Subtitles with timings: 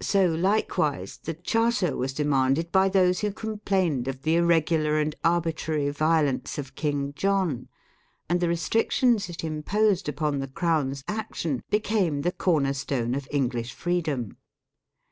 [0.00, 5.12] So likewise the Charter was de manded by those who complained of the irregular and
[5.24, 7.66] arbitrary violence of King John,
[8.28, 13.12] and the re strictions it imposed upon the Crown's action be came the corner stone
[13.16, 14.36] of English freedom.